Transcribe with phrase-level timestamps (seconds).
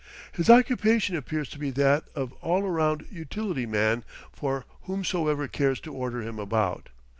[0.31, 5.93] His occupation appears to be that of all round utility man for whomsoever cares to
[5.93, 6.89] order him about.